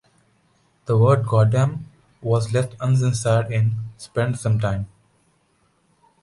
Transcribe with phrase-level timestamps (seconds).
[0.85, 1.85] The word "goddamn"
[2.23, 4.87] was left uncensored in "Spend Some Time.